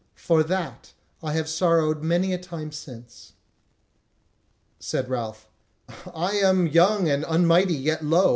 [0.15, 3.33] For that I have sorrowed many a time since."
[4.79, 5.47] Said Ralph:
[6.11, 8.29] "I am young and unmighty, yet lo!